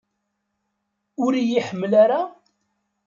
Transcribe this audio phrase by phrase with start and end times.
[1.23, 2.21] Ur iyi-iḥemmel ara?